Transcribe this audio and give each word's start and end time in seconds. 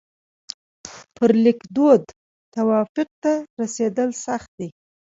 پر 1.15 1.31
لیکدود 1.43 2.03
توافق 2.55 3.09
ته 3.21 3.33
رسېدل 3.61 4.09
سخت 4.25 4.49
دي. 4.57 4.69